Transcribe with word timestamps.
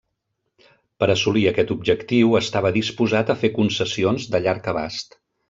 Per 1.03 1.09
assolir 1.13 1.43
aquest 1.51 1.73
objectiu 1.75 2.33
estava 2.39 2.73
disposat 2.79 3.31
a 3.31 3.37
fer 3.43 3.53
concessions 3.61 4.27
de 4.35 4.43
llarg 4.49 4.73
abast. 4.75 5.17